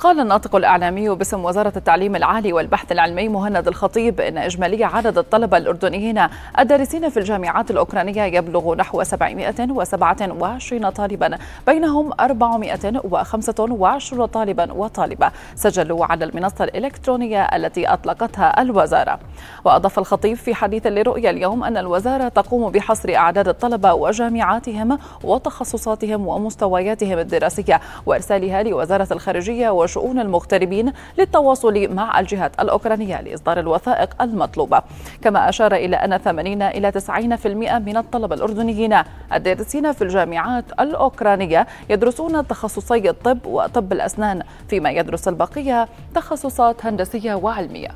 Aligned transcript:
قال 0.00 0.20
الناطق 0.20 0.56
الإعلامي 0.56 1.08
باسم 1.08 1.44
وزارة 1.44 1.72
التعليم 1.76 2.16
العالي 2.16 2.52
والبحث 2.52 2.92
العلمي 2.92 3.28
مهند 3.28 3.68
الخطيب 3.68 4.20
إن 4.20 4.38
إجمالي 4.38 4.84
عدد 4.84 5.18
الطلبة 5.18 5.56
الأردنيين 5.56 6.26
الدارسين 6.58 7.08
في 7.08 7.16
الجامعات 7.16 7.70
الأوكرانية 7.70 8.22
يبلغ 8.22 8.74
نحو 8.74 9.02
727 9.02 10.90
طالبا 10.90 11.38
بينهم 11.66 12.12
425 12.20 14.26
طالبا 14.26 14.72
وطالبة 14.72 15.30
سجلوا 15.54 16.06
على 16.06 16.24
المنصة 16.24 16.64
الإلكترونية 16.64 17.42
التي 17.42 17.88
أطلقتها 17.88 18.62
الوزارة. 18.62 19.18
وأضاف 19.64 19.98
الخطيب 19.98 20.36
في 20.36 20.54
حديث 20.54 20.86
لرؤيا 20.86 21.30
اليوم 21.30 21.64
أن 21.64 21.76
الوزارة 21.76 22.28
تقوم 22.28 22.72
بحصر 22.72 23.14
أعداد 23.14 23.48
الطلبة 23.48 23.94
وجامعاتهم 23.94 24.98
وتخصصاتهم 25.24 26.28
ومستوياتهم 26.28 27.18
الدراسية 27.18 27.80
وإرسالها 28.06 28.62
لوزارة 28.62 29.08
الخارجية 29.12 29.70
وشؤون 29.90 30.20
المغتربين 30.20 30.92
للتواصل 31.18 31.94
مع 31.94 32.20
الجهات 32.20 32.60
الأوكرانية 32.60 33.20
لإصدار 33.20 33.58
الوثائق 33.58 34.22
المطلوبة. 34.22 34.82
كما 35.22 35.48
أشار 35.48 35.74
إلى 35.74 35.96
أن 35.96 36.18
80 36.18 36.62
إلى 36.62 36.92
90% 36.92 37.78
من 37.78 37.96
الطلبة 37.96 38.34
الأردنيين 38.34 38.96
الدارسين 39.34 39.92
في 39.92 40.02
الجامعات 40.02 40.64
الأوكرانية 40.80 41.66
يدرسون 41.90 42.46
تخصصي 42.46 43.10
الطب 43.10 43.46
وطب 43.46 43.92
الأسنان 43.92 44.42
فيما 44.68 44.90
يدرس 44.90 45.28
البقية 45.28 45.88
تخصصات 46.14 46.86
هندسية 46.86 47.34
وعلمية. 47.34 47.88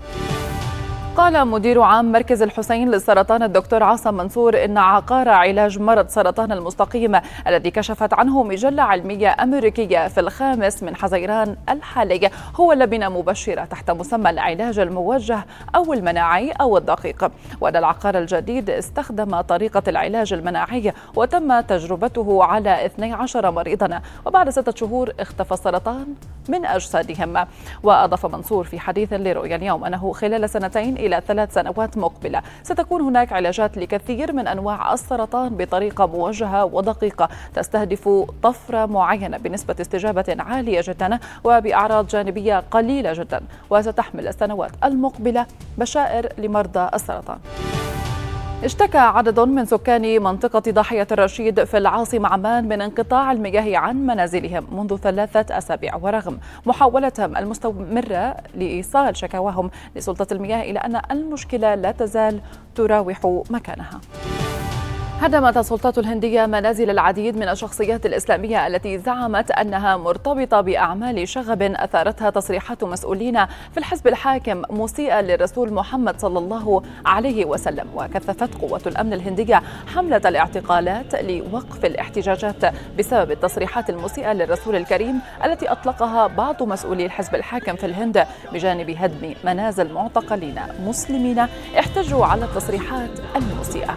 قال 1.16 1.48
مدير 1.48 1.80
عام 1.80 2.12
مركز 2.12 2.42
الحسين 2.42 2.90
للسرطان 2.90 3.42
الدكتور 3.42 3.82
عاصم 3.82 4.14
منصور 4.14 4.64
إن 4.64 4.78
عقار 4.78 5.28
علاج 5.28 5.78
مرض 5.78 6.08
سرطان 6.08 6.52
المستقيم 6.52 7.20
الذي 7.46 7.70
كشفت 7.70 8.14
عنه 8.14 8.42
مجلة 8.42 8.82
علمية 8.82 9.36
أمريكية 9.42 10.08
في 10.08 10.20
الخامس 10.20 10.82
من 10.82 10.96
حزيران 10.96 11.56
الحالي 11.68 12.30
هو 12.56 12.72
لبنة 12.72 13.08
مبشرة 13.08 13.64
تحت 13.64 13.90
مسمى 13.90 14.30
العلاج 14.30 14.78
الموجه 14.78 15.46
أو 15.74 15.92
المناعي 15.92 16.50
أو 16.50 16.76
الدقيق. 16.76 17.30
وأن 17.60 17.76
العقار 17.76 18.18
الجديد 18.18 18.70
استخدم 18.70 19.40
طريقة 19.40 19.82
العلاج 19.88 20.32
المناعي 20.32 20.92
وتم 21.16 21.60
تجربته 21.60 22.44
على 22.44 22.86
12 22.86 23.50
مريضا. 23.50 24.00
وبعد 24.26 24.50
ستة 24.50 24.74
شهور 24.76 25.12
اختفى 25.20 25.52
السرطان 25.52 26.06
من 26.48 26.66
أجسادهم. 26.66 27.46
وأضاف 27.82 28.26
منصور 28.26 28.64
في 28.64 28.78
حديث 28.78 29.12
لرؤيا 29.12 29.56
اليوم 29.56 29.84
أنه 29.84 30.12
خلال 30.12 30.50
سنتين 30.50 31.03
إلى 31.06 31.22
ثلاث 31.28 31.54
سنوات 31.54 31.96
مقبلة. 31.96 32.42
ستكون 32.62 33.00
هناك 33.00 33.32
علاجات 33.32 33.78
لكثير 33.78 34.32
من 34.32 34.48
أنواع 34.48 34.92
السرطان 34.92 35.56
بطريقة 35.56 36.06
موجهة 36.06 36.64
ودقيقة. 36.64 37.28
تستهدف 37.54 38.08
طفرة 38.42 38.86
معينة 38.86 39.36
بنسبة 39.36 39.76
استجابة 39.80 40.36
عالية 40.38 40.80
جدا 40.84 41.18
وبأعراض 41.44 42.06
جانبية 42.06 42.64
قليلة 42.70 43.12
جدا. 43.12 43.40
وستحمل 43.70 44.28
السنوات 44.28 44.70
المقبلة 44.84 45.46
بشائر 45.78 46.32
لمرضى 46.38 46.88
السرطان. 46.94 47.38
اشتكى 48.64 48.98
عدد 48.98 49.40
من 49.40 49.64
سكان 49.64 50.22
منطقة 50.22 50.62
ضاحية 50.70 51.06
الرشيد 51.12 51.64
في 51.64 51.78
العاصمة 51.78 52.28
عمان 52.28 52.68
من 52.68 52.80
انقطاع 52.80 53.32
المياه 53.32 53.78
عن 53.78 53.96
منازلهم 54.06 54.66
منذ 54.72 54.96
ثلاثة 54.96 55.58
أسابيع 55.58 55.96
ورغم 55.96 56.38
محاولتهم 56.66 57.36
المستمرة 57.36 58.36
لإيصال 58.54 59.16
شكاواهم 59.16 59.70
لسلطة 59.96 60.26
المياه 60.32 60.62
إلى 60.62 60.78
أن 60.78 61.00
المشكلة 61.10 61.74
لا 61.74 61.90
تزال 61.90 62.40
تراوح 62.74 63.42
مكانها. 63.50 64.00
هدمت 65.20 65.56
السلطات 65.56 65.98
الهندية 65.98 66.46
منازل 66.46 66.90
العديد 66.90 67.36
من 67.36 67.48
الشخصيات 67.48 68.06
الإسلامية 68.06 68.66
التي 68.66 68.98
زعمت 68.98 69.50
أنها 69.50 69.96
مرتبطة 69.96 70.60
بأعمال 70.60 71.28
شغب 71.28 71.62
أثارتها 71.62 72.30
تصريحات 72.30 72.84
مسؤولين 72.84 73.46
في 73.46 73.78
الحزب 73.78 74.06
الحاكم 74.08 74.62
مسيئة 74.70 75.20
للرسول 75.20 75.72
محمد 75.72 76.20
صلى 76.20 76.38
الله 76.38 76.82
عليه 77.06 77.44
وسلم. 77.44 77.86
وكثفت 77.94 78.54
قوة 78.54 78.80
الأمن 78.86 79.12
الهندية 79.12 79.62
حملة 79.94 80.20
الاعتقالات 80.26 81.14
لوقف 81.14 81.84
الاحتجاجات 81.84 82.74
بسبب 82.98 83.30
التصريحات 83.30 83.90
المسيئة 83.90 84.32
للرسول 84.32 84.76
الكريم 84.76 85.20
التي 85.44 85.72
أطلقها 85.72 86.26
بعض 86.26 86.62
مسؤولي 86.62 87.06
الحزب 87.06 87.34
الحاكم 87.34 87.76
في 87.76 87.86
الهند 87.86 88.26
بجانب 88.52 88.90
هدم 88.90 89.34
منازل 89.44 89.92
معتقلين 89.92 90.60
مسلمين 90.86 91.38
احتجوا 91.78 92.26
على 92.26 92.44
التصريحات 92.44 93.10
المسيئة. 93.36 93.96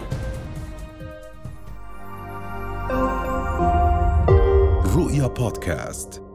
رؤيا 4.98 5.26
بودكاست. 5.26 6.27